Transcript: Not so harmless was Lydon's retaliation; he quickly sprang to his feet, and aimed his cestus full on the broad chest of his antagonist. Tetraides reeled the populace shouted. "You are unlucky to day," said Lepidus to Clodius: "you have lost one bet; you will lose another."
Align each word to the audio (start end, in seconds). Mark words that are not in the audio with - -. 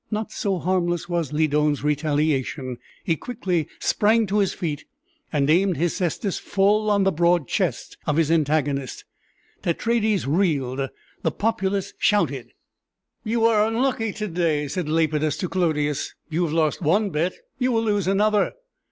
Not 0.09 0.31
so 0.31 0.57
harmless 0.57 1.07
was 1.07 1.31
Lydon's 1.31 1.83
retaliation; 1.83 2.79
he 3.03 3.15
quickly 3.15 3.67
sprang 3.77 4.25
to 4.25 4.39
his 4.39 4.51
feet, 4.51 4.85
and 5.31 5.47
aimed 5.47 5.77
his 5.77 5.95
cestus 5.95 6.39
full 6.39 6.89
on 6.89 7.03
the 7.03 7.11
broad 7.11 7.47
chest 7.47 7.97
of 8.07 8.17
his 8.17 8.31
antagonist. 8.31 9.05
Tetraides 9.61 10.25
reeled 10.25 10.89
the 11.21 11.31
populace 11.31 11.93
shouted. 11.99 12.51
"You 13.23 13.45
are 13.45 13.67
unlucky 13.67 14.11
to 14.13 14.27
day," 14.27 14.67
said 14.67 14.89
Lepidus 14.89 15.37
to 15.37 15.47
Clodius: 15.47 16.15
"you 16.31 16.45
have 16.45 16.53
lost 16.53 16.81
one 16.81 17.11
bet; 17.11 17.33
you 17.59 17.71
will 17.71 17.83
lose 17.83 18.07
another." 18.07 18.53